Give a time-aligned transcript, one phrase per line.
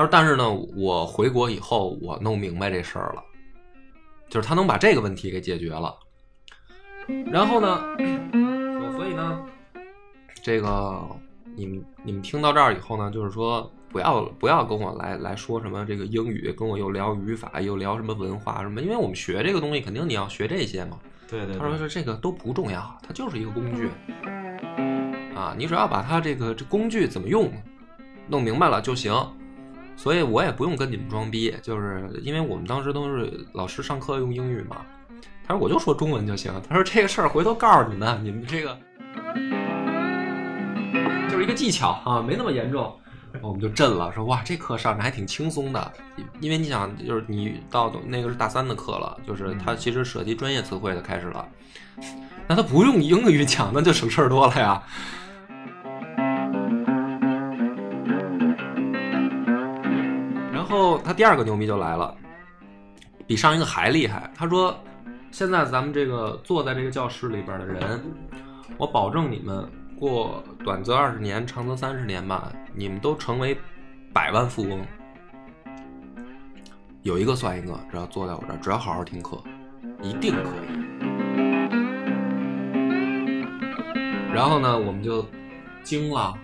[0.00, 3.22] 他说：“但是呢，我回国以后，我弄明白这事儿了，
[4.30, 5.94] 就是他能把这个问题给解决了。
[7.26, 7.82] 然后呢，
[8.32, 9.44] 说所以呢，
[10.42, 11.06] 这个
[11.54, 20.98] 你们你们听到这儿以后呢，就是说不要不要跟我来来说什么这个英语，跟我又聊语法，又聊什么文化什么，因为我们学这个东西，肯定你要学这些嘛。
[21.28, 23.90] 对对他说，是这个都不重要，它就是一个工具
[25.34, 27.52] 啊，你只要把它这个这工具怎么用
[28.28, 29.12] 弄明白了就行。
[30.00, 34.78] 所以我也不用跟你们装逼，就是因为我们当时都是老师上课用英语嘛。
[35.46, 36.50] 他说我就说中文就行。
[36.66, 38.78] 他说这个事儿回头告诉你们，你们这个
[41.30, 42.98] 就是一个技巧啊，没那么严重。
[43.30, 45.92] 然后我们就震了，说哇，这课上着还挺轻松的，
[46.40, 51.46] 因为你想，就是你到那个是大三的课了，就是他其实涉及专业词汇的开始了。
[52.48, 54.82] 那他不用英语讲，那就省事儿多了呀。
[60.70, 62.16] 后他第二个牛逼就来了，
[63.26, 64.30] 比上一个还厉害。
[64.34, 64.74] 他说
[65.30, 68.00] ：“现在咱们这个坐在这个教室里边的人，
[68.78, 73.58] 我保证你们过短则二十年，长则三十年吧，你们都成为
[74.12, 74.80] 百万富翁。
[77.02, 79.42] 有一个算一个，只要坐在我这儿，只要好好听课，
[80.02, 80.80] 一定可以。”
[84.32, 85.26] 然后呢，我们就
[85.82, 86.34] 惊了，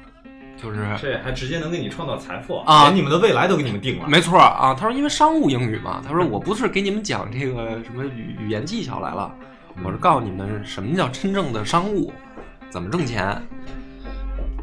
[0.56, 4.08] 就是这还直接能给你创造财富啊连你们的未来都给你们定了。
[4.08, 9.32] 没错啊，他说因为商务英语嘛，他说我不是给你们讲这个什么语语言技巧来了，
[9.84, 12.12] 我是告诉你们什么叫真正的商务，
[12.70, 13.40] 怎么挣钱。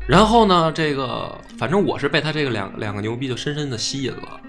[0.07, 4.39] 然后呢，这个反正我是被他这个两两个牛逼就深深的吸引了，